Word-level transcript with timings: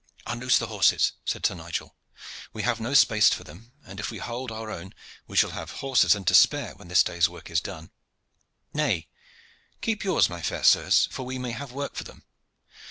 "Unloose 0.25 0.57
the 0.57 0.65
horses!" 0.65 1.11
said 1.25 1.45
Sir 1.45 1.53
Nigel. 1.53 1.95
"We 2.53 2.63
have 2.63 2.79
no 2.79 2.95
space 2.95 3.29
for 3.29 3.43
them, 3.43 3.71
and 3.85 3.99
if 3.99 4.09
we 4.09 4.17
hold 4.17 4.51
our 4.51 4.71
own 4.71 4.95
we 5.27 5.37
shall 5.37 5.51
have 5.51 5.69
horses 5.73 6.15
and 6.15 6.25
to 6.25 6.33
spare 6.33 6.73
when 6.73 6.87
this 6.87 7.03
day's 7.03 7.29
work 7.29 7.51
is 7.51 7.61
done. 7.61 7.91
Nay, 8.73 9.09
keep 9.79 10.03
yours, 10.03 10.27
my 10.27 10.41
fair 10.41 10.63
sirs, 10.63 11.07
for 11.11 11.23
we 11.23 11.37
may 11.37 11.51
have 11.51 11.71
work 11.71 11.93
for 11.93 12.03
them. 12.03 12.23